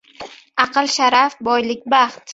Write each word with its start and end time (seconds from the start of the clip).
•Aql― 0.63 0.87
sharaf, 0.95 1.37
boylik― 1.49 1.81
baxt. 1.95 2.23